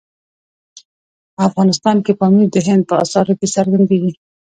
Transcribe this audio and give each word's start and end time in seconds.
افغانستان 1.47 1.97
کې 2.05 2.13
پامیر 2.19 2.47
د 2.51 2.57
هنر 2.67 2.81
په 2.89 2.95
اثارو 3.03 3.33
کې 3.39 3.47
څرګندېږي. 3.55 4.11